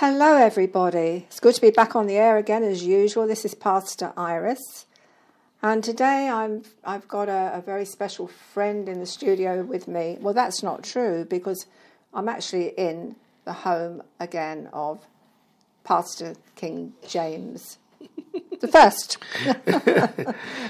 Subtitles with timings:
[0.00, 1.26] Hello, everybody.
[1.26, 3.26] It's good to be back on the air again as usual.
[3.26, 4.86] This is Pastor Iris,
[5.60, 10.16] and today I'm I've got a, a, very special friend in the studio with me.
[10.20, 11.66] Well, that's not true because
[12.14, 15.04] I'm actually in the home again of
[15.82, 17.78] Pastor King James.
[18.60, 19.18] The first.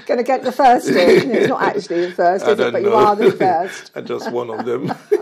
[0.07, 1.31] Going to get the first in.
[1.35, 2.73] It's not actually the first, is it?
[2.73, 2.89] But know.
[2.89, 3.91] you are the first.
[3.95, 4.91] I'm just one of them.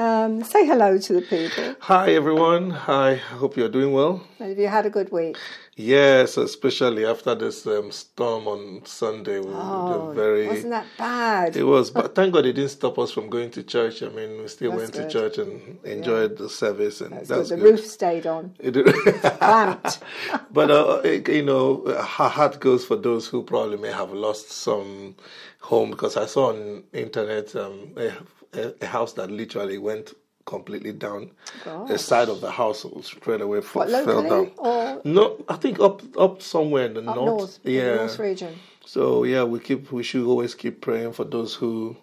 [0.00, 1.76] Um, say hello to the people.
[1.80, 2.70] Hi, everyone.
[2.70, 3.10] Hi.
[3.10, 4.26] I hope you're doing well.
[4.38, 5.36] Have you had a good week?
[5.76, 9.40] Yes, especially after this um, storm on Sunday.
[9.44, 11.54] Oh, very, wasn't that bad?
[11.54, 14.02] It was, but thank God it didn't stop us from going to church.
[14.02, 15.10] I mean, we still that's went good.
[15.10, 16.44] to church and enjoyed yeah.
[16.44, 17.60] the service, and that's, good.
[17.60, 18.54] The roof stayed on.
[18.58, 18.72] It
[20.50, 25.14] but uh, you know, her heart goes for those who probably may have lost some
[25.60, 28.12] home because I saw on internet um, a,
[28.52, 30.12] a house that literally went
[30.46, 31.30] completely down.
[31.64, 31.88] Gosh.
[31.88, 35.00] The side of the house straight away what, fell down.
[35.04, 37.16] No, I think up up somewhere in the north.
[37.16, 37.58] north.
[37.62, 38.58] Yeah, north region.
[38.84, 41.96] So yeah, we keep we should always keep praying for those who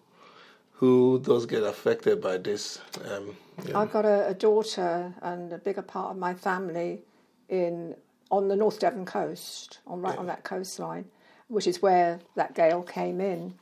[0.72, 2.79] who does get affected by this.
[3.09, 3.35] Um,
[3.66, 3.79] yeah.
[3.79, 7.02] I've got a, a, daughter and a bigger part of my family
[7.50, 7.95] in
[8.29, 10.19] on the North Devon coast, on right yeah.
[10.19, 11.05] on that coastline,
[11.47, 13.55] which is where that gale came in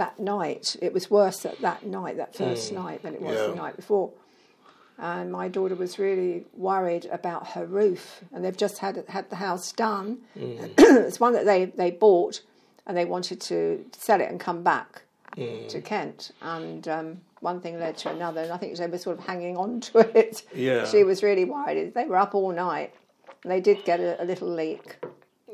[0.00, 0.76] that night.
[0.80, 2.76] It was worse at that night, that first mm.
[2.76, 3.48] night, than it was yeah.
[3.48, 4.10] the night before.
[4.98, 9.36] And my daughter was really worried about her roof, and they've just had had the
[9.36, 10.18] house done.
[10.36, 10.72] Mm.
[10.78, 12.40] it's one that they they bought,
[12.86, 15.02] and they wanted to sell it and come back
[15.36, 15.68] mm.
[15.68, 16.32] to Kent.
[16.40, 19.58] And um, one thing led to another, and I think they were sort of hanging
[19.58, 20.44] on to it.
[20.54, 20.86] Yeah.
[20.86, 21.92] she was really worried.
[21.92, 22.94] They were up all night,
[23.42, 24.96] and they did get a, a little leak.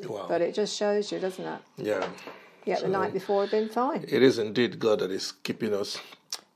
[0.04, 0.26] Wow.
[0.28, 1.60] But it just shows you, doesn't it?
[1.78, 2.06] Yeah.
[2.66, 4.04] Yeah, so the night before had been fine.
[4.08, 5.98] It is indeed God that is keeping us.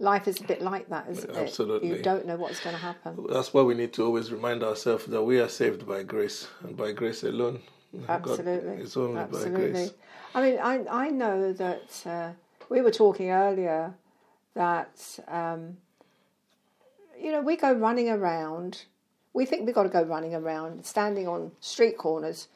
[0.01, 1.41] Life is a bit like that, isn't Absolutely.
[1.41, 1.47] it?
[1.47, 1.89] Absolutely.
[1.89, 3.27] You don't know what's going to happen.
[3.31, 6.77] That's why we need to always remind ourselves that we are saved by grace and
[6.77, 7.61] by grace alone.
[8.09, 8.77] Absolutely.
[8.77, 9.53] God, it's only Absolutely.
[9.53, 9.91] by grace.
[10.35, 12.31] I mean, I, I know that uh,
[12.69, 13.95] we were talking earlier
[14.55, 15.77] that, um,
[17.21, 18.85] you know, we go running around.
[19.33, 22.49] We think we've got to go running around, standing on street corners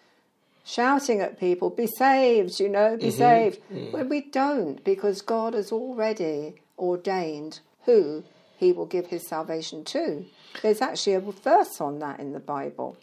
[0.64, 3.18] shouting at people, be saved, you know, be mm-hmm.
[3.18, 3.60] saved.
[3.72, 3.92] Mm.
[3.92, 8.24] Well, we don't because God has already ordained who
[8.56, 10.24] he will give his salvation to.
[10.62, 12.96] There's actually a verse on that in the Bible.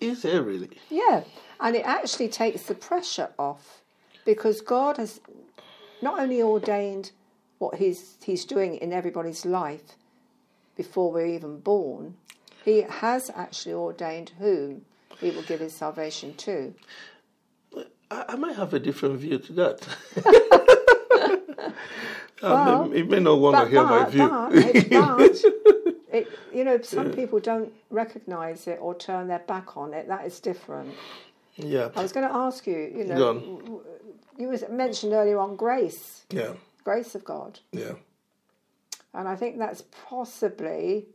[0.00, 0.70] Is there really?
[0.90, 1.24] Yeah,
[1.60, 3.82] and it actually takes the pressure off
[4.24, 5.20] because God has
[6.02, 7.12] not only ordained
[7.58, 9.96] what he's, he's doing in everybody's life
[10.76, 12.16] before we're even born,
[12.64, 14.84] he has actually ordained whom
[15.24, 16.74] he will give his salvation to.
[18.10, 19.88] I, I might have a different view to that.
[22.42, 24.28] well, it, may not want to hear my view.
[24.90, 25.44] But,
[26.12, 27.14] it, you know, some yeah.
[27.14, 30.06] people don't recognise it or turn their back on it.
[30.08, 30.94] That is different.
[31.56, 31.88] Yeah.
[31.96, 32.92] I was going to ask you.
[32.96, 33.82] You know,
[34.38, 36.24] you was mentioned earlier on grace.
[36.30, 36.52] Yeah.
[36.84, 37.60] Grace of God.
[37.72, 37.94] Yeah.
[39.14, 41.06] And I think that's possibly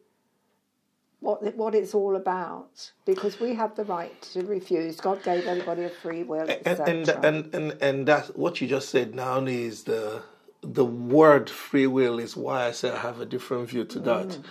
[1.22, 5.00] what what it's all about because we have the right to refuse.
[5.00, 8.90] God gave everybody a free will, and and, and and and that's what you just
[8.90, 9.16] said.
[9.16, 10.24] Now is the
[10.62, 14.28] the word free will is why I say I have a different view to that.
[14.28, 14.44] Mm.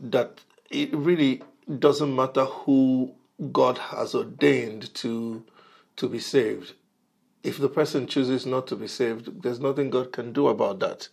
[0.00, 1.42] That it really
[1.78, 3.14] doesn't matter who
[3.52, 5.44] God has ordained to
[5.96, 6.72] to be saved.
[7.44, 11.08] If the person chooses not to be saved, there's nothing God can do about that.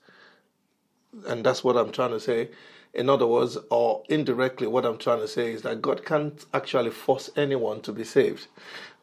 [1.27, 2.49] And that's what I'm trying to say
[2.93, 6.91] in other words, or indirectly, what I'm trying to say is that God can't actually
[6.91, 8.47] force anyone to be saved,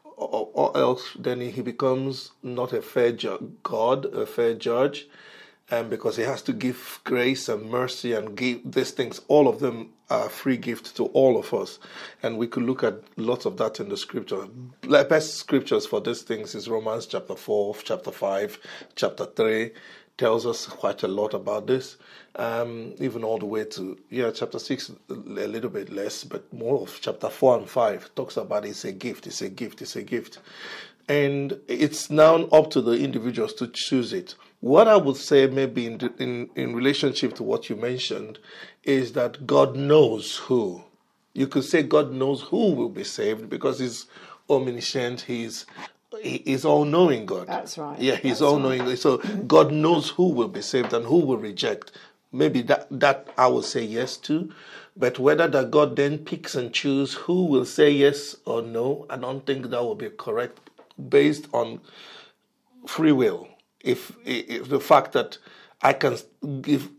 [0.03, 5.07] or, or else then he becomes not a fair ju- God, a fair judge,
[5.69, 9.59] and because he has to give grace and mercy and give these things, all of
[9.59, 11.79] them are free gift to all of us.
[12.21, 14.47] And we could look at lots of that in the scripture.
[14.81, 18.59] The best scriptures for these things is Romans chapter 4, chapter 5,
[18.95, 19.71] chapter 3
[20.21, 21.97] tells us quite a lot about this,
[22.35, 26.79] um, even all the way to yeah, chapter six a little bit less, but more
[26.79, 30.03] of chapter four and five talks about it's a gift, it's a gift, it's a
[30.03, 30.37] gift,
[31.09, 34.35] and it's now up to the individuals to choose it.
[34.59, 38.37] What I would say, maybe in in in relationship to what you mentioned,
[38.83, 40.83] is that God knows who.
[41.33, 44.05] You could say God knows who will be saved because He's
[44.47, 45.65] omniscient, He's
[46.21, 47.47] he is all knowing God.
[47.47, 47.99] That's right.
[47.99, 48.85] Yeah, he's all knowing.
[48.85, 48.97] Right.
[48.97, 51.91] So God knows who will be saved and who will reject.
[52.31, 54.53] Maybe that that I will say yes to,
[54.95, 59.17] but whether that God then picks and chooses who will say yes or no, I
[59.17, 60.59] don't think that will be correct
[61.09, 61.81] based on
[62.87, 63.47] free will.
[63.81, 65.37] If, if the fact that
[65.81, 66.17] I can
[66.61, 66.89] give,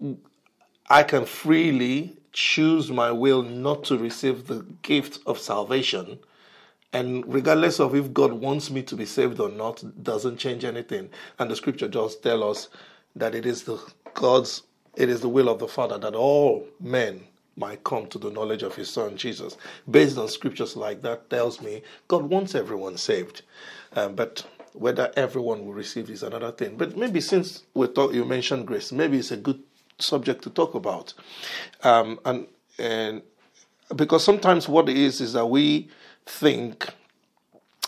[0.88, 6.19] I can freely choose my will not to receive the gift of salvation,
[6.93, 11.09] and regardless of if God wants me to be saved or not, doesn't change anything.
[11.39, 12.69] And the scripture just tell us
[13.17, 13.79] that it is the
[14.15, 14.62] God's
[14.94, 17.23] it is the will of the Father that all men
[17.56, 19.56] might come to the knowledge of his son Jesus.
[19.91, 23.43] Based on scriptures like that tells me God wants everyone saved.
[23.94, 24.44] Um, but
[24.75, 26.77] whether everyone will receive is another thing.
[26.77, 29.62] But maybe since we talk, you mentioned grace, maybe it's a good
[29.99, 31.15] subject to talk about.
[31.83, 32.47] Um, and
[32.79, 33.23] and
[33.94, 35.89] because sometimes what it is is that we
[36.26, 36.88] think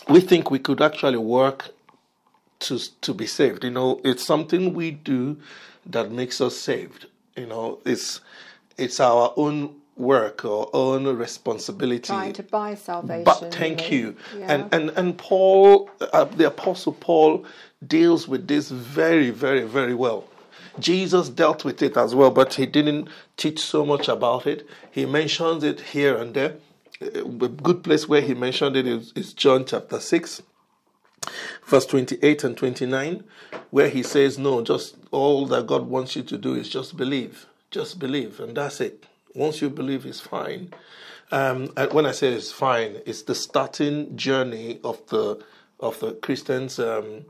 [0.07, 1.69] we think we could actually work
[2.59, 3.63] to to be saved.
[3.63, 5.37] You know, it's something we do
[5.85, 7.07] that makes us saved.
[7.35, 8.21] You know, it's
[8.77, 12.07] it's our own work or own responsibility.
[12.07, 13.23] Trying to buy salvation.
[13.23, 13.97] But thank really.
[13.97, 14.15] you.
[14.37, 14.51] Yeah.
[14.51, 17.45] And and and Paul, uh, the apostle Paul,
[17.85, 20.25] deals with this very very very well.
[20.77, 24.67] Jesus dealt with it as well, but he didn't teach so much about it.
[24.91, 26.55] He mentions it here and there.
[27.13, 30.41] A good place where he mentioned it is, is John chapter 6,
[31.65, 33.23] verse 28 and 29,
[33.71, 37.45] where he says, No, just all that God wants you to do is just believe.
[37.71, 39.05] Just believe, and that's it.
[39.33, 40.73] Once you believe, it's fine.
[41.31, 45.43] Um, and when I say it's fine, it's the starting journey of the
[45.79, 47.25] of the Christian's um,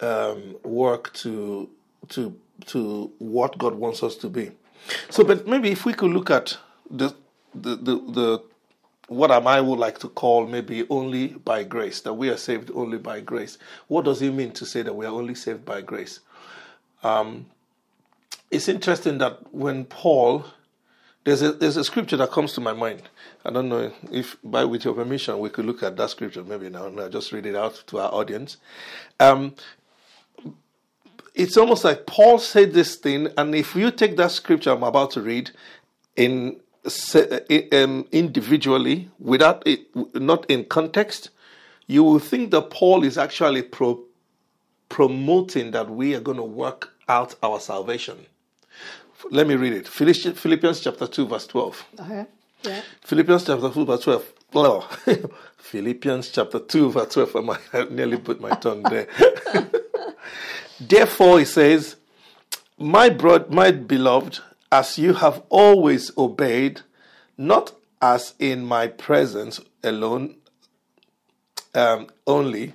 [0.00, 1.68] um, work to
[2.10, 2.34] to
[2.66, 4.52] to what God wants us to be.
[5.10, 6.56] So, but maybe if we could look at
[6.90, 7.14] the
[7.54, 8.42] the the, the
[9.08, 12.70] what am I would like to call maybe only by grace, that we are saved
[12.74, 13.58] only by grace.
[13.88, 16.20] What does it mean to say that we are only saved by grace?
[17.02, 17.46] Um,
[18.50, 20.44] it's interesting that when Paul,
[21.24, 23.02] there's a there's a scripture that comes to my mind.
[23.44, 26.68] I don't know if, by with your permission, we could look at that scripture maybe
[26.68, 26.86] now.
[26.86, 28.58] and I'll just read it out to our audience.
[29.18, 29.54] Um,
[31.34, 35.12] it's almost like Paul said this thing, and if you take that scripture I'm about
[35.12, 35.50] to read
[36.16, 41.30] in Eh, eh, um, individually, without it, not in context,
[41.86, 44.02] you will think that Paul is actually pro-
[44.88, 48.26] promoting that we are going to work out our salvation.
[49.30, 49.86] Let me read it.
[49.86, 51.86] Philippians chapter 2, verse 12.
[52.00, 52.26] Okay.
[52.64, 52.80] Yeah.
[53.02, 54.32] Philippians chapter 2, verse 12.
[54.52, 55.16] Well, oh,
[55.58, 57.58] Philippians chapter 2, verse 12.
[57.72, 59.06] I nearly put my tongue there.
[60.80, 61.96] Therefore, he says,
[62.76, 64.40] My bro- my beloved,
[64.72, 66.80] as you have always obeyed,
[67.36, 70.34] not as in my presence alone
[71.74, 72.74] um, only,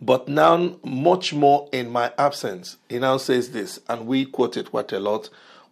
[0.00, 2.76] but now much more in my absence.
[2.88, 5.28] He now says this, and we quote it quite a lot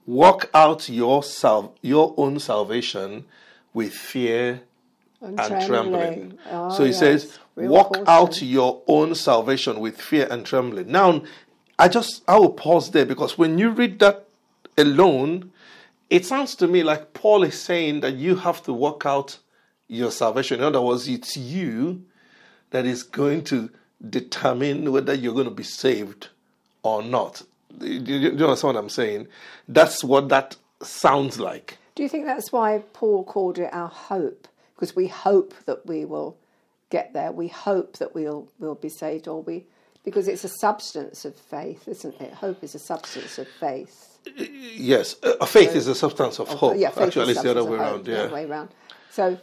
[0.06, 3.24] walk out your, sal- your own salvation
[3.72, 4.60] with fear
[5.20, 6.38] And, and trembling.
[6.50, 6.98] Oh, so he yes.
[6.98, 10.90] says, Real walk out your own salvation with fear and trembling.
[10.90, 11.22] Now,
[11.78, 14.23] I just I will pause there because when you read that
[14.76, 15.52] alone,
[16.10, 19.38] it sounds to me like Paul is saying that you have to work out
[19.88, 20.60] your salvation.
[20.60, 22.04] In other words, it's you
[22.70, 23.70] that is going to
[24.08, 26.28] determine whether you're going to be saved
[26.82, 27.42] or not.
[27.78, 29.28] Do you, understand what I'm saying?
[29.68, 31.78] That's what that sounds like.
[31.94, 34.48] Do you think that's why Paul called it our hope?
[34.74, 36.36] Because we hope that we will
[36.90, 37.32] get there.
[37.32, 39.64] We hope that we'll we'll be saved, or we
[40.04, 42.34] because it's a substance of faith, isn't it?
[42.34, 44.13] Hope is a substance of faith.
[44.36, 46.76] Yes, uh, faith is a substance of hope.
[46.76, 48.06] Yeah, faith Actually, is it's the other way around.
[48.08, 48.32] Yeah.
[48.32, 48.70] way around.
[49.10, 49.38] So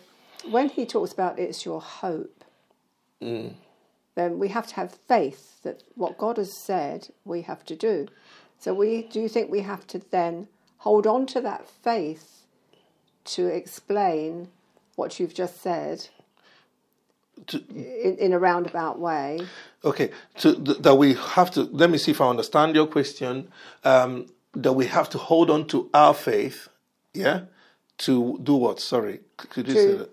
[0.49, 2.43] when he talks about it's your hope,
[3.21, 3.53] Mm.
[4.15, 8.07] then we have to have faith that what God has said we have to do.
[8.59, 10.47] So we do you think we have to then
[10.77, 12.45] hold on to that faith
[13.25, 14.47] to explain
[14.95, 16.07] what you've just said
[17.69, 19.41] in, in a roundabout way?
[19.85, 21.61] Okay, so th- that we have to.
[21.63, 23.49] Let me see if I understand your question.
[23.83, 26.67] Um, that we have to hold on to our faith,
[27.13, 27.41] yeah,
[27.99, 28.79] to do what?
[28.79, 30.09] Sorry, could you say To- that?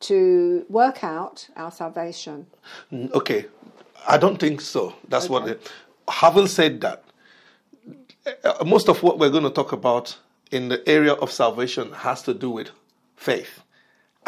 [0.00, 2.46] To work out our salvation.
[2.92, 3.46] Okay,
[4.06, 4.94] I don't think so.
[5.08, 5.48] That's what.
[5.48, 5.72] It,
[6.08, 7.02] having said that,
[8.44, 10.16] uh, most of what we're going to talk about
[10.52, 12.70] in the area of salvation has to do with
[13.16, 13.60] faith.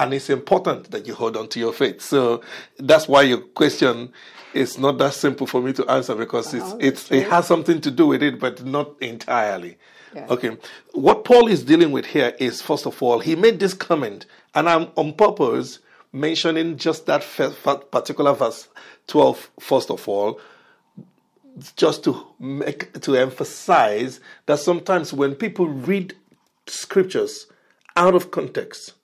[0.00, 2.00] And it's important that you hold on to your faith.
[2.00, 2.40] So
[2.78, 4.11] that's why your question
[4.54, 7.83] is not that simple for me to answer because it's, Oh, it's, it has something
[7.83, 9.76] to do with it, but not entirely.
[10.14, 10.26] Yeah.
[10.30, 10.57] Okay.
[10.92, 14.71] What Paul is dealing with here is, first of all, he made this comment, and
[14.71, 15.80] I'm on purpose
[16.14, 18.69] mentioning just that fir- fir- particular verse
[19.09, 20.40] 12, first of all,
[21.76, 26.16] just to make to emphasize that sometimes when people read
[26.66, 27.49] scriptures
[27.97, 28.95] out of context,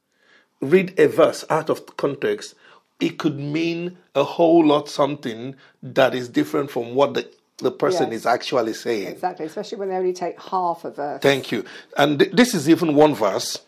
[0.60, 2.54] read a verse out of context,
[3.00, 8.10] it could mean a whole lot something that is different from what the the person
[8.12, 8.20] Yes.
[8.20, 9.08] is actually saying.
[9.08, 11.22] Exactly, especially when they only take half a verse.
[11.22, 11.64] Thank you.
[11.96, 13.58] And th- this is even one verse.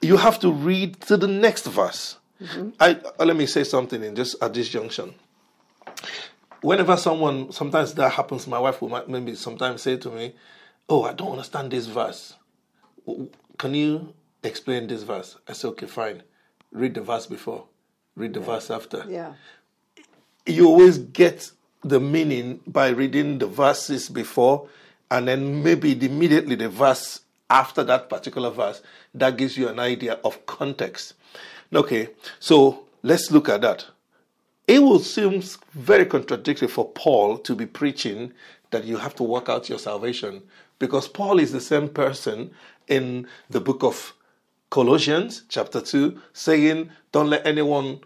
[0.00, 2.16] You have to read to the next verse.
[2.78, 5.14] I uh, let me say something in this at this junction.
[6.60, 10.34] Whenever someone, sometimes that happens, my wife will maybe sometimes say to me,
[10.88, 12.34] "Oh, I don't understand this verse.
[13.58, 14.14] Can you
[14.46, 16.22] explain this verse?" I said, "Okay, fine.
[16.72, 17.64] Read the verse before.
[18.14, 19.34] Read the verse after." Yeah,
[20.46, 21.50] you always get
[21.82, 24.68] the meaning by reading the verses before
[25.10, 28.82] and then maybe immediately the verse after that particular verse
[29.14, 31.14] that gives you an idea of context
[31.72, 32.08] okay
[32.40, 33.86] so let's look at that
[34.66, 35.42] it will seem
[35.74, 38.32] very contradictory for paul to be preaching
[38.70, 40.42] that you have to work out your salvation
[40.78, 42.50] because paul is the same person
[42.88, 44.12] in the book of
[44.70, 48.00] colossians chapter 2 saying don't let anyone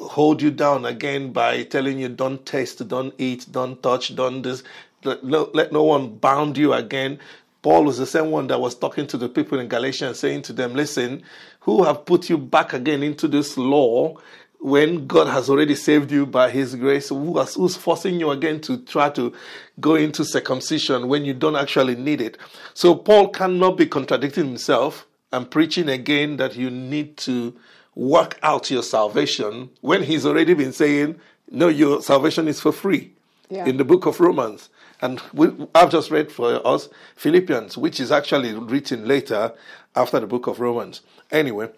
[0.00, 4.62] hold you down again by telling you don't taste, don't eat, don't touch, don't this.
[5.04, 7.18] Let no, let no one bound you again.
[7.62, 10.52] Paul was the same one that was talking to the people in Galatia saying to
[10.52, 11.22] them, listen,
[11.60, 14.16] who have put you back again into this law
[14.60, 17.10] when God has already saved you by his grace?
[17.10, 19.34] Who has, who's forcing you again to try to
[19.78, 22.38] go into circumcision when you don't actually need it?
[22.72, 27.54] So Paul cannot be contradicting himself and preaching again that you need to
[27.94, 31.20] work out your salvation when he's already been saying,
[31.50, 33.12] no, your salvation is for free
[33.48, 33.66] Yeah.
[33.66, 34.70] in the book of Romans.
[35.02, 39.52] And we, I've just read for us Philippians, which is actually written later
[39.96, 41.00] after the book of Romans.
[41.30, 41.70] Anyway,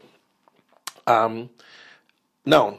[1.06, 1.50] um,
[2.44, 2.78] now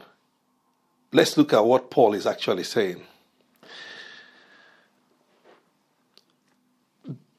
[1.12, 3.02] let's look at what Paul is actually saying.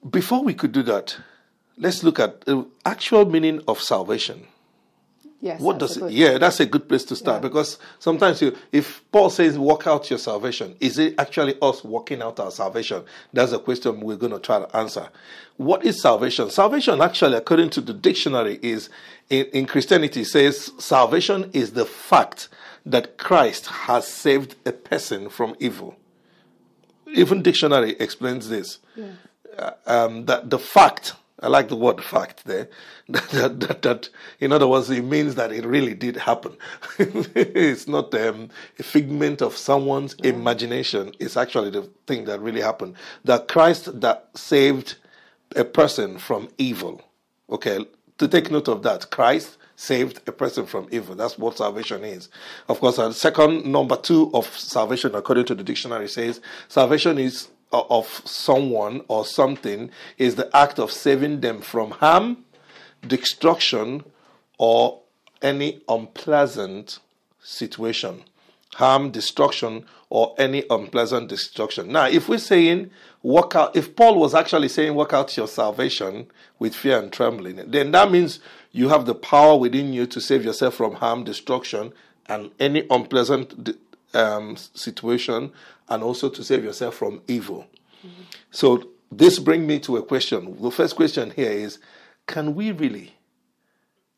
[0.09, 1.17] Before we could do that,
[1.77, 4.47] let's look at the actual meaning of salvation.
[5.41, 5.59] yes.
[5.61, 6.11] What does it?
[6.11, 7.49] Yeah, that's a good place to start Yeah.
[7.49, 12.21] because sometimes you, if Paul says "work out your salvation," is it actually us working
[12.21, 13.03] out our salvation?
[13.33, 15.09] That's a question we're going to try to answer.
[15.57, 16.49] What is salvation?
[16.49, 18.89] Salvation, actually, according to the dictionary, is
[19.29, 22.47] in, in Christianity says salvation is the fact
[22.85, 25.95] that Christ has saved a person from evil.
[27.13, 28.79] Even dictionary explains this
[29.85, 32.69] um, that the fact, I like the word fact there,
[33.09, 36.55] that, that, that, that in other words, it means that it really did happen.
[36.99, 38.49] it's not um,
[38.79, 42.95] a figment of someone's imagination, it's actually the thing that really happened.
[43.25, 44.95] That Christ that saved
[45.55, 47.01] a person from evil.
[47.49, 47.85] Okay,
[48.17, 51.15] to take note of that, Christ saved a person from evil.
[51.15, 52.29] That's what salvation is.
[52.69, 57.83] Of course, second number two of salvation, according to the dictionary, says salvation is Uh,
[57.89, 62.37] of someone or something is the act of saving them from harm,
[63.05, 64.01] destruction,
[64.57, 65.01] or
[65.41, 66.99] any unpleasant
[67.43, 68.23] situation.
[68.75, 71.91] Harm, destruction, or any unpleasant destruction.
[71.91, 72.91] Now, if we're saying
[73.23, 76.27] work out, if Paul was actually saying work out your salvation
[76.57, 78.39] with fear and trembling, then that means
[78.71, 81.91] you have the power within you to save yourself from harm, destruction,
[82.27, 83.84] and any unpleasant
[84.15, 85.51] um, situation,
[85.89, 87.67] and also to save yourself from evil.
[88.51, 90.57] So this brings me to a question.
[90.61, 91.79] The first question here is:
[92.27, 93.13] Can we really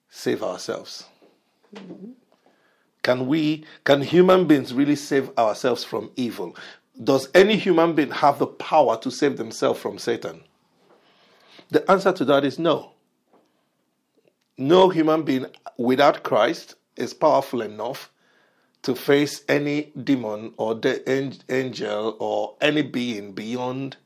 [0.09, 1.05] save ourselves?
[3.03, 3.65] Can we?
[3.83, 6.55] Can human beings really save ourselves from evil?
[7.03, 10.43] Does any human being have the power to save themselves from Satan?
[11.69, 12.93] The answer to that is no.
[14.57, 15.45] No human being
[15.77, 18.09] without Christ is powerful enough
[18.87, 21.03] to face any demon or the
[21.51, 23.97] angel or any being beyond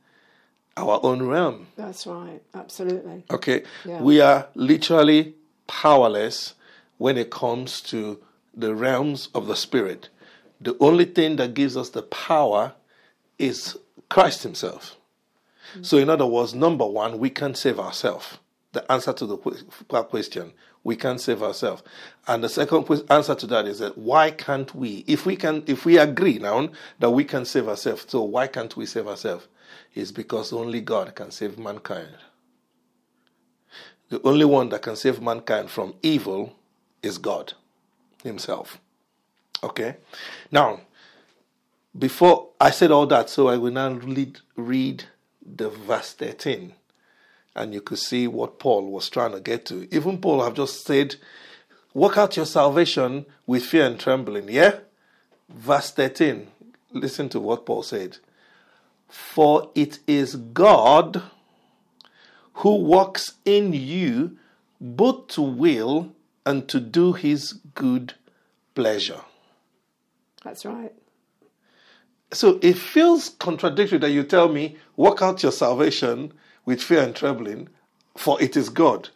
[0.75, 1.67] our own realm.
[1.75, 2.41] That's right.
[2.55, 3.23] Absolutely.
[3.29, 3.61] Okay?
[3.85, 4.01] Yeah.
[4.01, 5.35] We are literally
[5.67, 6.55] powerless
[6.97, 8.23] when it comes to
[8.55, 10.09] the realms of the spirit.
[10.59, 12.73] The only thing that gives us the power
[13.37, 13.77] is
[14.09, 14.97] Christ Himself.
[15.75, 15.85] Mm.
[15.85, 18.39] So, in other words, number one, we can't save ourselves.
[18.73, 21.83] The answer to the question, we can't save ourselves.
[22.27, 25.03] And the second answer to that is that why can't we?
[25.07, 28.75] If we can, if we agree now that we can save ourselves, so why can't
[28.77, 29.47] we save ourselves?
[29.93, 32.15] It's because only God can save mankind.
[34.09, 36.55] The only one that can save mankind from evil
[37.03, 37.53] is God
[38.23, 38.79] Himself.
[39.63, 39.97] Okay?
[40.51, 40.81] Now,
[41.97, 45.03] before I said all that, so I will now read, read
[45.45, 46.73] the verse 13.
[47.55, 49.87] And you could see what Paul was trying to get to.
[49.93, 51.15] Even Paul have just said,
[51.93, 54.47] work out your salvation with fear and trembling.
[54.49, 54.79] Yeah?
[55.49, 56.47] Verse 13.
[56.93, 58.17] Listen to what Paul said.
[59.07, 61.21] For it is God
[62.55, 64.37] who works in you
[64.79, 66.13] both to will
[66.45, 68.13] and to do his good
[68.75, 69.21] pleasure.
[70.43, 70.93] That's right.
[72.33, 76.33] So it feels contradictory that you tell me, work out your salvation
[76.65, 77.69] with fear and trembling,
[78.15, 79.09] for it is God.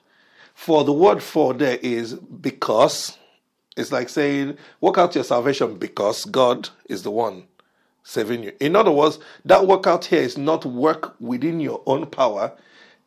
[0.53, 3.17] For the word for there is because.
[3.77, 7.43] It's like saying, work out your salvation because God is the one
[8.03, 8.53] saving you.
[8.61, 12.53] In other words, that work out here is not work within your own power,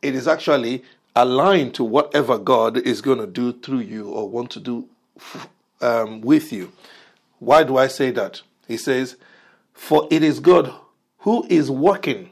[0.02, 0.84] it is actually
[1.16, 4.88] aligned to whatever God is going to do through you or want to do
[5.80, 6.70] um, with you.
[7.38, 8.42] Why do I say that?
[8.66, 9.16] He says,
[9.72, 10.72] For it is God
[11.18, 12.30] who is working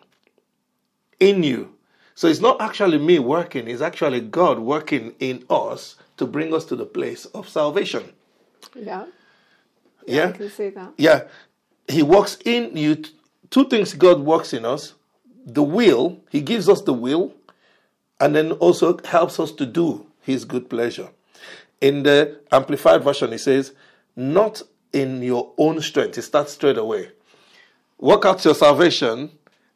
[1.19, 1.75] in you.
[2.17, 6.65] So it's not actually me working, it's actually God working in us to bring us
[6.65, 8.13] to the place of salvation.
[8.75, 9.05] Yeah.
[10.07, 10.29] Yeah.
[10.29, 10.95] I can see that.
[10.97, 11.25] Yeah.
[11.87, 13.05] He works in you.
[13.51, 14.95] Two things God works in us
[15.47, 17.33] the will, He gives us the will,
[18.19, 21.11] and then also helps us to do His good pleasure.
[21.81, 23.73] In the Amplified Version, He says,
[24.17, 26.19] Not in your own strength.
[26.19, 27.11] It starts straight away.
[27.99, 29.31] Work out your salvation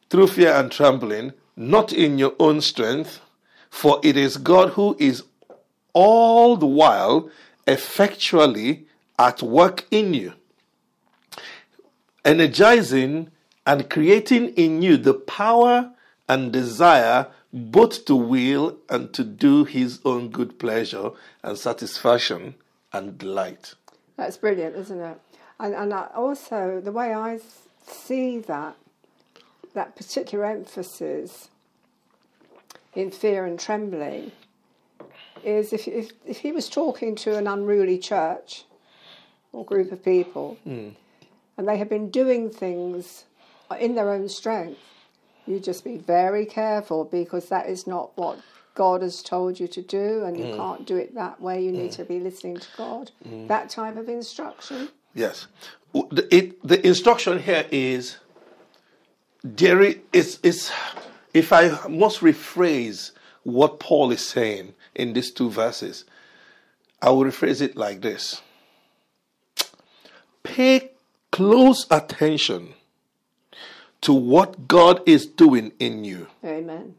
[0.08, 3.20] through fear and trembling, not in your own strength,
[3.68, 5.22] for it is God who is
[5.92, 7.30] all the while
[7.66, 8.86] effectually
[9.18, 10.32] at work in you,
[12.24, 13.30] energizing
[13.66, 15.92] and creating in you the power
[16.28, 21.10] and desire both to will and to do his own good pleasure
[21.42, 22.54] and satisfaction
[22.92, 23.74] and delight.
[24.16, 25.20] That's brilliant, isn't it?
[25.58, 27.40] And, and also, the way I
[27.86, 28.76] see that,
[29.74, 31.48] that particular emphasis
[32.94, 34.32] in fear and trembling
[35.44, 38.64] is if, if, if he was talking to an unruly church
[39.52, 40.88] or group of people Hmm.
[41.56, 43.24] and they had been doing things
[43.78, 44.80] in their own strength,
[45.46, 48.38] you just be very careful because that is not what
[48.74, 50.56] God has told you to do and you Hmm.
[50.56, 51.62] can't do it that way.
[51.62, 53.10] You need to be listening to God.
[53.48, 54.88] That type of instruction.
[55.14, 55.46] Yes.
[55.92, 58.16] The, it, the instruction here is
[59.42, 59.80] there
[60.12, 60.70] is, is,
[61.32, 66.04] if I must rephrase what Paul is saying in these two verses,
[67.00, 68.42] I will rephrase it like this
[70.42, 70.90] Pay
[71.32, 72.74] close attention
[74.02, 76.26] to what God is doing in you.
[76.44, 76.94] Amen.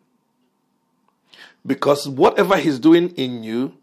[1.65, 3.73] Because whatever He's doing in you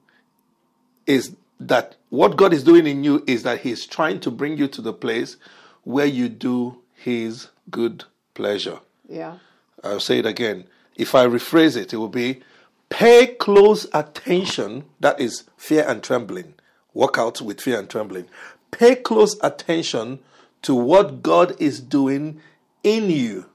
[1.06, 4.68] is that what God is doing in you is that He's trying to bring you
[4.68, 5.36] to the place
[5.84, 8.04] where you do His good
[8.38, 8.78] pleasure.
[9.08, 9.38] Yeah.
[9.82, 10.68] I'll say it again.
[10.94, 12.40] If I rephrase it, it will be
[12.88, 16.54] pay close attention, that is fear and trembling.
[16.94, 18.28] Walk out with fear and trembling.
[18.70, 20.20] Pay close attention
[20.62, 22.40] to what God is doing
[22.84, 23.46] in you.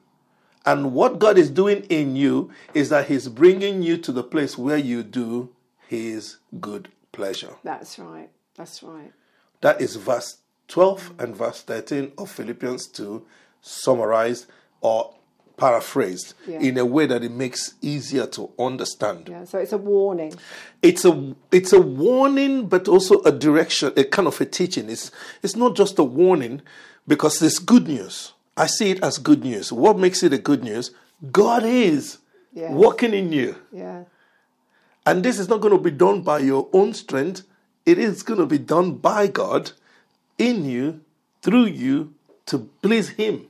[0.65, 4.57] And what God is doing in you is that He's bringing you to the place
[4.57, 5.49] where you do
[5.87, 7.55] His good pleasure.
[7.63, 8.29] That's right.
[8.55, 9.13] That's right.
[9.61, 13.25] That is verse 12 and verse 13 of Philippians 2,
[13.61, 14.47] summarized
[14.83, 15.13] or
[15.57, 16.59] paraphrased Yeah.
[16.59, 19.29] in a way that it makes easier to understand.
[19.29, 19.45] Yeah.
[19.45, 20.33] So it's a warning.
[20.81, 24.89] It's a it's a warning, but also a direction, a kind of a teaching.
[24.89, 26.61] It's it's not just a warning
[27.07, 28.33] because it's good news.
[28.57, 29.71] I see it as good news.
[29.71, 30.91] What makes it a good news?
[31.31, 32.17] God is
[32.53, 32.71] Yes.
[32.71, 33.55] working in you.
[33.71, 34.03] Yeah.
[35.05, 37.43] And this is not going to be done by your own strength.
[37.85, 39.71] It is going to be done by God
[40.37, 41.01] in you,
[41.41, 42.13] through you,
[42.45, 43.47] to please Him.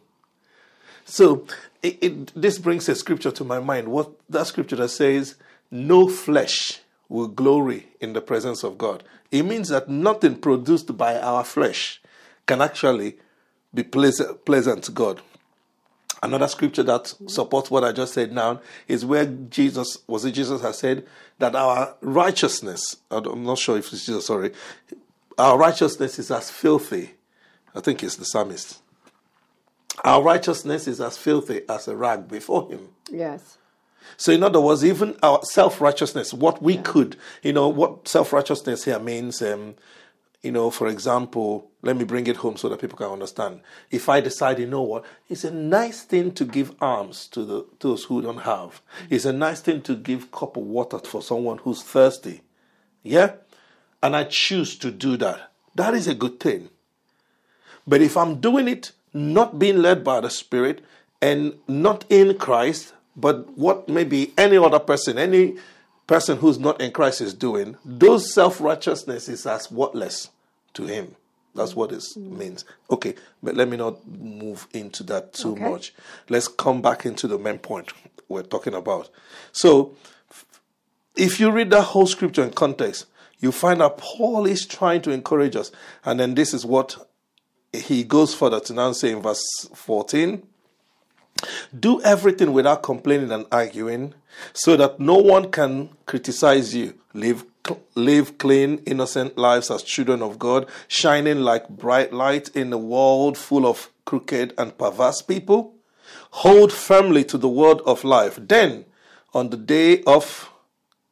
[1.06, 1.46] So,
[1.82, 3.88] it, it, this brings a scripture to my mind.
[3.90, 5.36] What that scripture that says,
[5.70, 11.20] "No flesh will glory in the presence of God." It means that nothing produced by
[11.20, 12.02] our flesh
[12.46, 13.18] can actually
[13.74, 15.22] be pleasant, pleasant to God.
[16.22, 20.62] Another scripture that supports what I just said now is where Jesus, was it Jesus
[20.62, 21.06] has said
[21.40, 24.54] that our righteousness, I'm not sure if it's Jesus, sorry,
[25.38, 27.16] our righteousness is as filthy.
[27.76, 28.83] I think it's the psalmist.
[30.04, 32.90] Our righteousness is as filthy as a rag before him.
[33.10, 33.58] Yes.
[34.18, 38.34] So, in other words, even our self righteousness, what we could, you know, what self
[38.34, 39.76] righteousness here means, um,
[40.42, 43.62] you know, for example, let me bring it home so that people can understand.
[43.92, 47.66] If I decide, you know what, it's a nice thing to give alms to the
[47.80, 48.82] those who don't have.
[49.10, 52.42] It's a nice thing to give cup of water for someone who's thirsty.
[53.04, 53.34] Yeah?
[54.02, 55.52] And I choose to do that.
[55.76, 56.70] That is a good thing.
[57.88, 60.84] But if I'm doing it not being led by the Spirit
[61.22, 65.56] and not in Christ, but what maybe any other person, any
[66.08, 70.30] person who's not in Christ is doing, those self righteousness is as worthless
[70.74, 71.16] to him.
[71.56, 72.66] That's what it means.
[72.90, 75.70] Okay, but let me not move into that too Okay.
[75.70, 75.94] much.
[76.28, 77.94] Let's come back into the main point
[78.28, 79.10] we're talking about.
[79.52, 79.96] So,
[81.16, 83.06] if you read that whole scripture in context,
[83.40, 85.72] you find that Paul is trying to encourage us.
[86.06, 87.08] And then this is what
[87.74, 90.44] he goes further to now say in verse 14
[91.78, 94.14] do everything without complaining and arguing
[94.54, 96.94] so that no one can criticize you.
[97.14, 97.46] Live
[97.96, 103.38] live clean innocent lives as children of god shining like bright light in a world
[103.38, 105.74] full of crooked and perverse people.
[106.32, 108.38] Hold firmly to the word of life.
[108.42, 108.84] Then
[109.34, 110.50] on the day of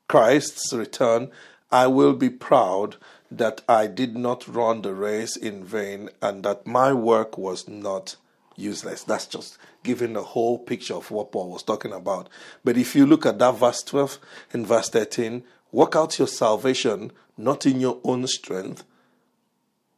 [0.07, 1.31] christ's return
[1.71, 2.97] i will be proud
[3.31, 8.17] that I did not run the race in vain and that my work was not
[8.57, 9.03] useless.
[9.03, 12.27] That's just giving a whole picture of what Paul was talking about.
[12.63, 14.19] But if you look at that verse 12
[14.53, 18.83] and verse 13, work out your salvation not in your own strength,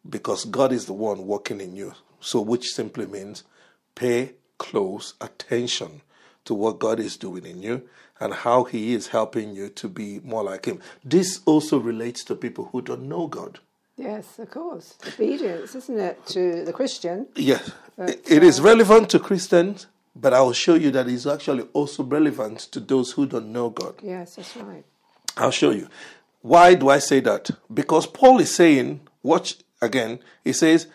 [0.08, 1.94] because God is the one working in you.
[2.20, 3.44] So, which simply means
[3.96, 6.02] pay close attention
[6.46, 7.88] to what God is doing in you
[8.20, 10.80] and how He is helping you to be more like Him.
[11.04, 13.60] This also relates to people who don't know God.
[13.98, 14.96] Yes, of course.
[15.08, 17.28] Obedience, isn't it, to the Christian?
[17.36, 17.72] Yes.
[17.96, 21.68] But, it uh, is relevant to Christians, but I will show you that it's actually
[21.74, 23.96] also relevant to those who don't know God.
[24.02, 24.84] Yes, that's right.
[25.38, 25.88] I'll show you.
[26.42, 27.52] Why do I say that?
[27.74, 30.88] Because Paul is saying, watch again, he says,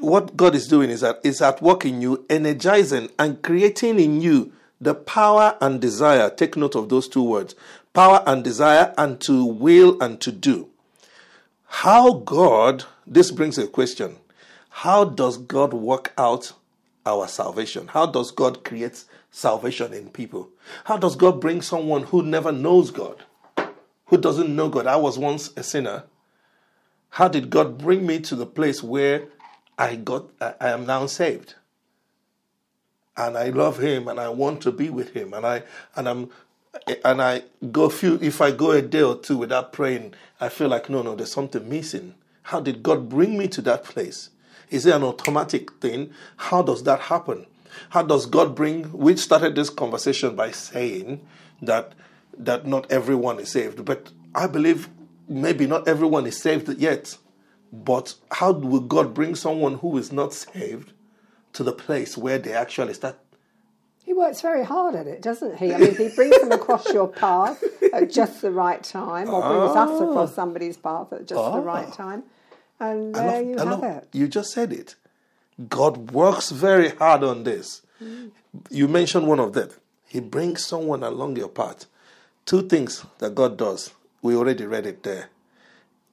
[0.00, 4.20] what God is doing is that is at work in you, energizing and creating in
[4.20, 7.54] you the power and desire, take note of those two words
[7.92, 10.68] power and desire, and to will and to do.
[11.66, 14.16] How God, this brings a question
[14.70, 16.52] how does God work out
[17.04, 17.88] our salvation?
[17.88, 20.48] How does God create salvation in people?
[20.84, 23.22] How does God bring someone who never knows God,
[24.06, 24.86] who doesn't know God?
[24.86, 26.04] I was once a sinner.
[27.10, 29.28] How did God bring me to the place where
[29.78, 31.54] I got I am now saved?
[33.16, 35.62] And I love him and I want to be with him and I
[35.96, 36.30] and I'm
[37.04, 40.68] and I go few if I go a day or two without praying, I feel
[40.68, 42.14] like no no there's something missing.
[42.44, 44.30] How did God bring me to that place?
[44.70, 46.12] Is it an automatic thing?
[46.36, 47.46] How does that happen?
[47.90, 51.26] How does God bring we started this conversation by saying
[51.60, 51.92] that
[52.38, 54.88] that not everyone is saved, but I believe
[55.28, 57.18] maybe not everyone is saved yet.
[57.72, 60.92] But how will God bring someone who is not saved
[61.52, 63.18] to the place where they actually start.
[64.04, 65.72] He works very hard at it, doesn't he?
[65.72, 67.62] I mean, he brings them across your path
[67.92, 70.10] at just the right time, or brings us ah.
[70.10, 71.94] across somebody's path at just the right ah.
[71.94, 72.22] time.
[72.80, 74.08] And there love, you have love, it.
[74.12, 74.96] You just said it.
[75.68, 77.82] God works very hard on this.
[78.02, 78.32] Mm.
[78.70, 79.70] You mentioned one of them.
[80.08, 81.86] He brings someone along your path.
[82.44, 83.94] Two things that God does.
[84.20, 85.30] We already read it there.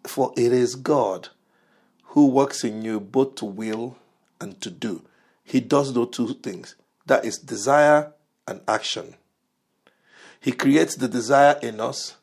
[0.05, 1.29] For it is God
[2.03, 3.97] who works in you both to will
[4.39, 5.03] and to do.
[5.49, 6.75] He does those two things
[7.07, 8.13] that is, desire
[8.47, 9.15] and action.
[10.39, 12.17] He creates the desire in us.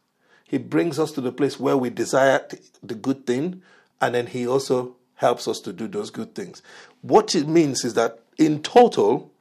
[0.47, 2.47] He brings us to the place where we desire
[2.83, 3.63] the good thing,
[4.01, 6.63] and then He also helps us to do those good things.
[7.03, 9.33] What it means is that in total,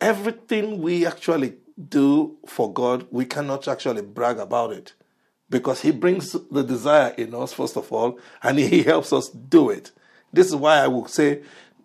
[0.00, 1.54] everything we actually
[1.90, 4.94] do for God, we cannot actually brag about it
[5.50, 9.68] because He brings the desire in us, first of all, and He helps us do
[9.68, 9.90] it.
[10.32, 11.42] This is why I will say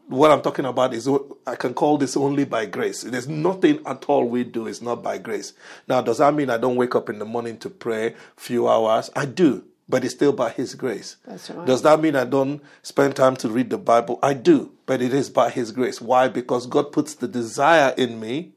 [0.09, 1.07] what I'm talking about is
[1.45, 3.03] I can call this only by grace.
[3.03, 5.53] There's nothing at all we do is not by grace.
[5.87, 9.11] Now, does that mean I don't wake up in the morning to pray few hours?
[9.15, 11.17] I do, but it's still by His grace.
[11.27, 11.67] That's right.
[11.67, 14.17] Does that mean I don't spend time to read the Bible?
[14.23, 16.01] I do, but it is by His grace.
[16.01, 16.27] Why?
[16.27, 18.53] Because God puts the desire in me,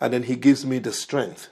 [0.00, 1.48] and then He gives me the strength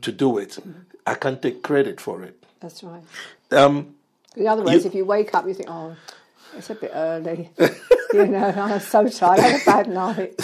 [0.00, 0.58] to do it.
[1.06, 2.42] I can't take credit for it.
[2.60, 3.02] That's right.
[3.50, 3.94] Um,
[4.36, 5.94] in other words, you, if you wake up, you think, "Oh,
[6.56, 7.50] it's a bit early."
[8.12, 9.40] you know, I'm so tired.
[9.40, 10.34] I had a bad night.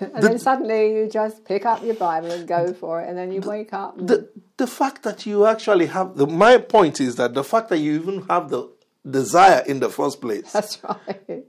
[0.00, 3.16] and the, then suddenly you just pick up your Bible and go for it, and
[3.16, 3.96] then you the, wake up.
[3.98, 7.78] The the fact that you actually have the my point is that the fact that
[7.78, 8.68] you even have the
[9.08, 10.52] desire in the first place.
[10.52, 11.44] That's right.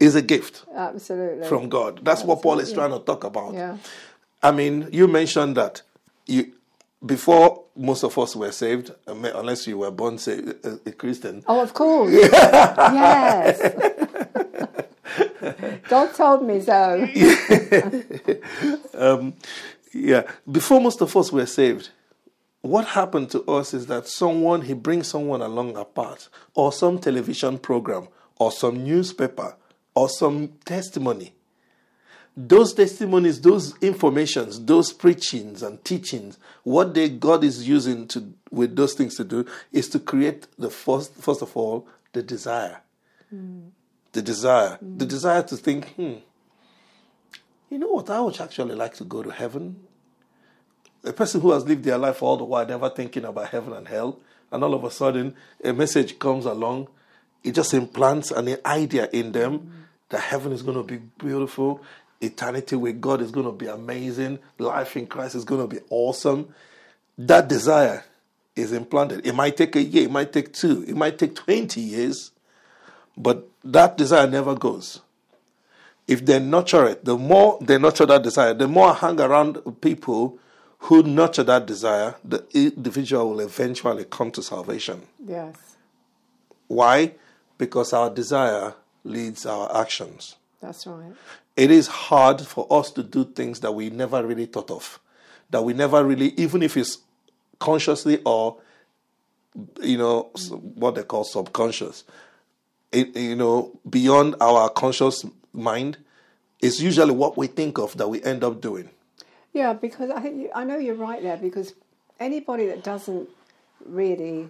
[0.00, 0.64] Is a gift.
[0.74, 1.48] Absolutely.
[1.48, 2.04] From God.
[2.04, 2.34] That's Absolutely.
[2.34, 3.54] what Paul is trying to talk about.
[3.54, 3.78] Yeah.
[4.42, 5.82] I mean, you mentioned that
[6.26, 6.52] you
[7.04, 11.42] before most of us were saved, unless you were born saved, a, a Christian.
[11.46, 12.12] Oh, of course.
[12.12, 13.60] yes.
[15.88, 17.08] God told me so.
[18.98, 19.34] um,
[19.94, 20.30] yeah.
[20.50, 21.90] Before most of us were saved,
[22.60, 26.98] what happened to us is that someone, he brings someone along a path, or some
[26.98, 29.56] television program, or some newspaper,
[29.94, 31.32] or some testimony
[32.46, 38.76] those testimonies, those informations, those preachings and teachings, what they God is using to with
[38.76, 42.80] those things to do is to create the first first of all the desire.
[43.34, 43.70] Mm.
[44.12, 44.78] The desire.
[44.82, 44.98] Mm.
[45.00, 46.14] The desire to think, hmm,
[47.70, 49.80] you know what, I would actually like to go to heaven.
[51.04, 53.88] A person who has lived their life all the while never thinking about heaven and
[53.88, 54.20] hell,
[54.52, 56.88] and all of a sudden a message comes along
[57.42, 61.82] It just implants an idea in them that heaven is going to be beautiful,
[62.20, 65.82] eternity with God is going to be amazing, life in Christ is going to be
[65.90, 66.52] awesome.
[67.16, 68.04] That desire
[68.56, 69.26] is implanted.
[69.26, 72.32] It might take a year, it might take two, it might take 20 years,
[73.16, 75.00] but that desire never goes.
[76.06, 79.80] If they nurture it, the more they nurture that desire, the more I hang around
[79.80, 80.38] people
[80.80, 85.02] who nurture that desire, the individual will eventually come to salvation.
[85.24, 85.56] Yes.
[86.68, 87.12] Why?
[87.58, 90.36] Because our desire leads our actions.
[90.60, 91.12] That's right.
[91.56, 94.98] It is hard for us to do things that we never really thought of,
[95.50, 96.98] that we never really, even if it's
[97.58, 98.56] consciously or,
[99.82, 100.30] you know,
[100.74, 102.04] what they call subconscious,
[102.92, 105.98] it, you know, beyond our conscious mind,
[106.60, 108.90] it's usually what we think of that we end up doing.
[109.52, 111.36] Yeah, because I think you, I know you're right there.
[111.36, 111.74] Because
[112.18, 113.28] anybody that doesn't
[113.84, 114.48] really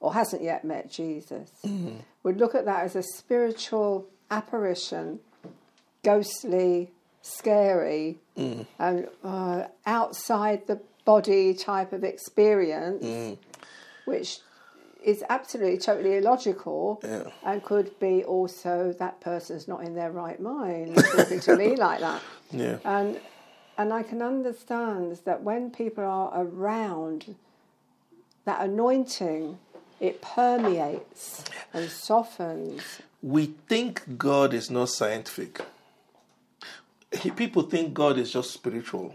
[0.00, 1.96] or hasn't yet met Jesus mm-hmm.
[2.22, 5.20] would look at that as a spiritual apparition,
[6.02, 6.90] ghostly,
[7.22, 8.66] scary, mm.
[8.78, 13.38] and uh, outside the body type of experience, mm.
[14.04, 14.38] which
[15.04, 17.22] is absolutely totally illogical yeah.
[17.44, 22.00] and could be also that person's not in their right mind talking to me like
[22.00, 22.20] that.
[22.50, 22.78] Yeah.
[22.84, 23.20] And
[23.78, 27.36] and I can understand that when people are around
[28.46, 29.58] that anointing,
[30.00, 33.00] it permeates and softens.
[33.22, 35.60] We think God is not scientific.
[37.36, 39.14] People think God is just spiritual.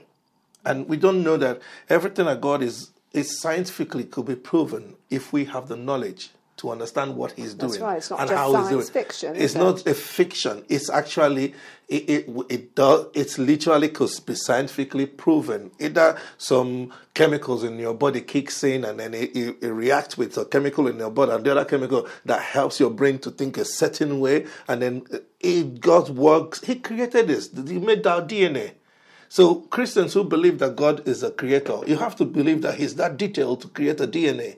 [0.65, 5.33] And we don't know that everything that God is, is scientifically could be proven if
[5.33, 7.97] we have the knowledge to understand what he's doing right.
[7.97, 8.85] it's not and how he's doing.
[8.85, 10.63] Fiction, it's not a fiction.
[10.69, 11.55] It's actually
[11.89, 15.71] it, it, it does it's literally could be scientifically proven.
[15.79, 20.37] Either some chemicals in your body kicks in and then it, it, it reacts with
[20.37, 23.57] a chemical in your body and the other chemical that helps your brain to think
[23.57, 26.63] a certain way and then uh, it God works.
[26.63, 27.49] He created this.
[27.51, 28.73] He made our DNA.
[29.29, 32.95] So Christians who believe that God is a creator, you have to believe that He's
[32.95, 34.57] that detailed to create a DNA.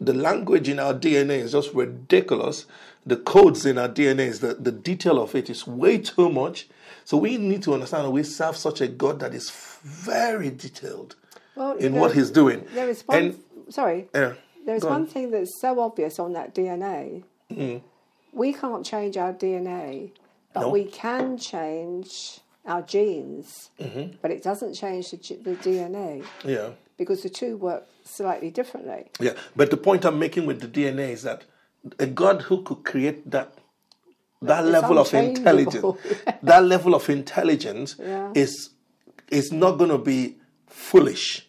[0.00, 2.66] The language in our DNA is just ridiculous.
[3.06, 6.68] The codes in our DNA is the, the detail of it is way too much.
[7.04, 9.50] So we need to understand that we serve such a God that is
[9.82, 11.16] very detailed
[11.54, 12.66] well, in what He's doing.
[12.74, 13.18] There is one.
[13.18, 14.08] And, sorry.
[14.14, 14.34] Yeah,
[14.66, 15.06] there is one on.
[15.06, 17.22] thing that's so obvious on that DNA.
[17.50, 17.82] Mm.
[18.32, 20.10] We can't change our DNA,
[20.52, 20.68] but no.
[20.70, 24.16] we can change our genes, mm-hmm.
[24.20, 26.26] but it doesn't change the, the DNA.
[26.44, 26.70] Yeah.
[26.96, 29.10] Because the two work slightly differently.
[29.20, 31.44] Yeah, but the point I'm making with the DNA is that
[31.98, 33.54] a God who could create that
[34.42, 35.98] that it's level of intelligence,
[36.42, 38.32] that level of intelligence yeah.
[38.34, 38.70] is
[39.28, 41.46] is not going to be foolish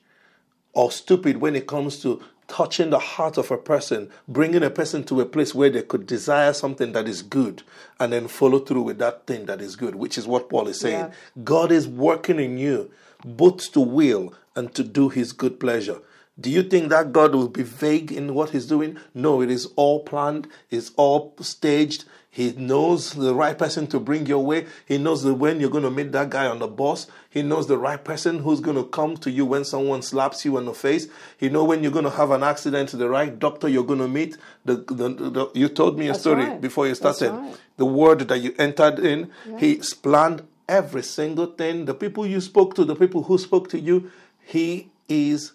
[0.74, 5.04] or stupid when it comes to touching the heart of a person, bringing a person
[5.04, 7.62] to a place where they could desire something that is good
[8.00, 10.80] and then follow through with that thing that is good, which is what Paul is
[10.80, 11.00] saying.
[11.00, 11.12] Yeah.
[11.44, 12.90] God is working in you
[13.26, 16.02] both to will and to do his good pleasure.
[16.40, 19.00] Do you think that God will be vague in what He's doing?
[19.14, 22.06] No, it is all planned, it's all staged.
[22.30, 24.68] He knows the right person to bring your way.
[24.86, 27.08] He knows the when you're going to meet that guy on the bus.
[27.32, 30.56] He knows the right person who's going to come to you when someone slaps you
[30.60, 31.08] in the face.
[31.40, 34.08] He knows when you're going to have an accident, the right doctor you're going to
[34.08, 34.38] meet.
[34.66, 36.62] The, the, the you told me a That's story right.
[36.62, 37.32] before you started.
[37.32, 37.58] Right.
[37.78, 39.58] The word that you entered in, yeah.
[39.58, 41.86] He planned every single thing.
[41.86, 44.12] The people you spoke to, the people who spoke to you,
[44.48, 45.52] He is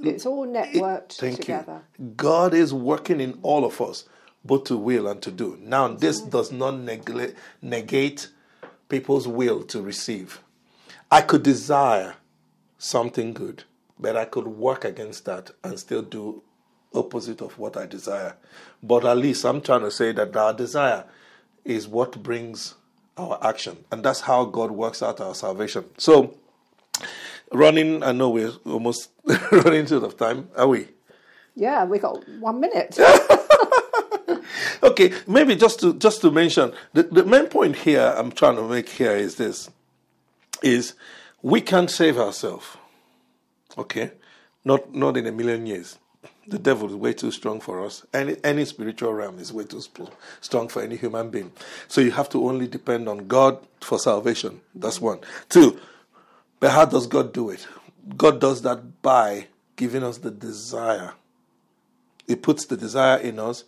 [0.00, 1.82] it's all networked Thank together.
[1.98, 2.12] You.
[2.16, 4.04] God is working in all of us,
[4.44, 5.58] both to will and to do.
[5.60, 8.28] Now, this does not negate, negate
[8.88, 10.40] people's will to receive.
[11.10, 12.14] I could desire
[12.78, 13.64] something good,
[13.98, 16.42] but I could work against that and still do
[16.94, 18.36] opposite of what I desire.
[18.80, 21.04] But at least I'm trying to say that our desire
[21.64, 22.74] is what brings
[23.16, 25.86] our action, and that's how God works out our salvation.
[25.98, 26.36] So
[27.52, 28.02] running.
[28.02, 29.10] I know we're almost
[29.52, 30.48] running out of time.
[30.56, 30.88] Are we?
[31.54, 32.98] Yeah, we got one minute.
[34.82, 38.68] okay, maybe just to just to mention the, the main point here I'm trying to
[38.68, 39.70] make here is this:
[40.62, 40.94] is
[41.42, 42.66] we can't save ourselves.
[43.78, 44.12] Okay,
[44.64, 45.98] not not in a million years.
[46.48, 48.04] The devil is way too strong for us.
[48.12, 49.82] Any any spiritual realm is way too
[50.40, 51.52] strong for any human being.
[51.88, 54.60] So you have to only depend on God for salvation.
[54.74, 55.20] That's one.
[55.48, 55.80] Two
[56.60, 57.66] but how does God do it?
[58.16, 61.14] God does that by giving us the desire.
[62.26, 63.64] He puts the desire in us.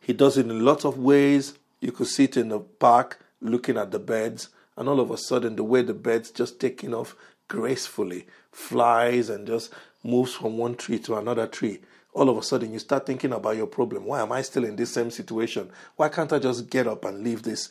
[0.00, 1.54] He does it in lots of ways.
[1.80, 5.56] You could sit in the park looking at the birds, and all of a sudden,
[5.56, 7.16] the way the birds just taking off
[7.48, 11.80] gracefully, flies and just moves from one tree to another tree.
[12.14, 14.04] all of a sudden you start thinking about your problem.
[14.04, 15.70] Why am I still in this same situation?
[15.96, 17.68] Why can't I just get up and leave this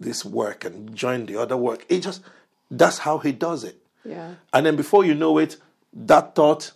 [0.00, 1.84] this work and join the other work?
[1.88, 2.22] It just
[2.70, 3.78] that's how he does it.
[4.04, 4.34] Yeah.
[4.52, 5.56] And then before you know it,
[5.92, 6.72] that thought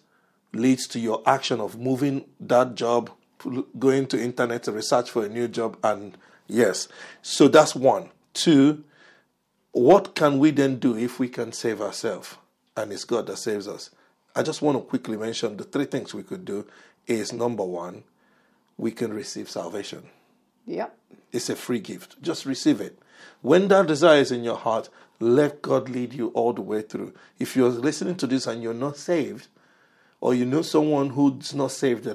[0.52, 3.10] leads to your action of moving that job,
[3.78, 6.88] going to internet to research for a new job, and yes.
[7.22, 8.10] So that's one.
[8.34, 8.84] Two,
[9.72, 12.36] what can we then do if we can save ourselves?
[12.76, 13.90] And it's God that saves us.
[14.34, 16.66] I just want to quickly mention the three things we could do
[17.06, 18.04] is number one,
[18.76, 20.02] we can receive salvation.
[20.66, 20.94] Yep.
[21.32, 22.20] It's a free gift.
[22.20, 22.98] Just receive it.
[23.40, 24.88] When that desire is in your heart,
[25.20, 27.14] let God lead you all the way through.
[27.38, 29.48] If you're listening to this and you're not saved,
[30.20, 32.09] or you know someone who's not saved,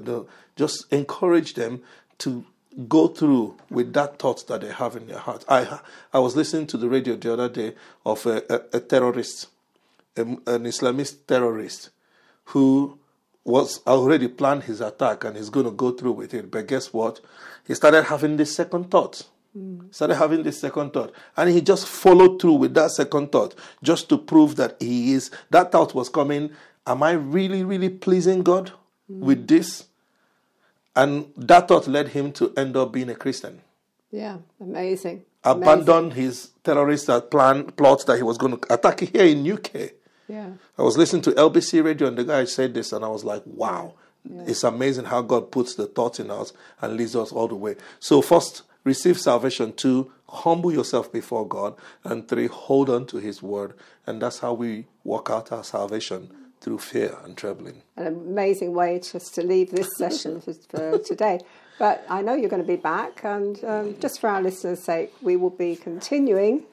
[0.56, 1.82] just encourage them
[2.20, 2.46] to
[2.88, 5.44] go through with that thought that they have in their heart.
[5.48, 5.80] I
[6.14, 9.48] I was listening to the radio the other day of a, a, a terrorist,
[10.16, 11.90] a, an Islamist terrorist,
[12.46, 12.98] who
[13.44, 16.52] was already planned his attack and he's going to go through with it.
[16.52, 17.20] But guess what?
[17.66, 19.24] He started having this second thought.
[19.58, 19.94] Mm.
[19.94, 24.08] Started having this second thought, and he just followed through with that second thought, just
[24.10, 25.30] to prove that he is.
[25.50, 26.52] That thought was coming.
[26.88, 28.72] Am I really, really pleasing God
[29.12, 29.20] mm.
[29.20, 29.86] with this?
[30.96, 33.62] And that thought led him to end up being a Christian.
[34.10, 35.24] Yeah, amazing.
[35.44, 39.92] Abandoned his terrorist plan plots that he was going to attack here in UK.
[40.28, 40.52] Yeah.
[40.78, 43.42] I was listening to LBC radio and the guy said this, and I was like,
[43.46, 43.96] wow,
[44.30, 44.44] yeah.
[44.48, 47.76] it's amazing how God puts the thoughts in us and leads us all the way.
[48.00, 49.74] So, first, receive salvation.
[49.74, 51.76] Two, humble yourself before God.
[52.04, 53.74] And three, hold on to His word.
[54.06, 57.82] And that's how we work out our salvation through fear and trembling.
[57.98, 61.40] An amazing way just to leave this session for, for today.
[61.80, 65.12] But I know you're going to be back, and um, just for our listeners' sake,
[65.24, 66.66] we will be continuing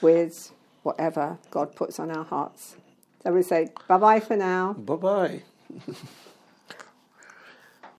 [0.00, 2.76] with whatever God puts on our hearts.
[3.22, 4.72] So we say bye bye for now.
[4.74, 5.42] Bye bye.